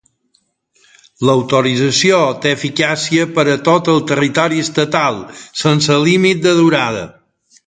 L'autorització 1.29 2.21
té 2.45 2.53
eficàcia 2.57 3.27
per 3.35 3.45
a 3.53 3.59
tot 3.69 3.93
el 3.95 4.01
territori 4.13 4.65
estatal, 4.69 5.23
sense 5.65 6.03
límit 6.11 6.45
de 6.49 6.57
durada. 6.63 7.09